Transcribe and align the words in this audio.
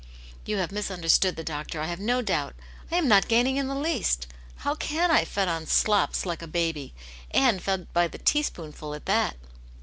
^" 0.01 0.03
You 0.47 0.57
have 0.57 0.71
misunderstood 0.71 1.35
the 1.35 1.43
doctor, 1.43 1.79
I 1.79 1.85
have 1.85 1.99
no 1.99 2.23
doubt, 2.23 2.55
I 2.91 2.95
am 2.95 3.07
not 3.07 3.27
gaining 3.27 3.57
in 3.57 3.67
the 3.67 3.75
least. 3.75 4.25
How 4.55 4.73
cart 4.73 5.11
I, 5.11 5.25
fed 5.25 5.47
on 5.47 5.67
slops, 5.67 6.25
like 6.25 6.41
a 6.41 6.47
baby> 6.47 6.95
and 7.29 7.61
fed 7.61 7.85
by 7.93 8.07
the 8.07 8.17
teaspoonful 8.17 8.95
at 8.95 9.05
that." 9.05 9.35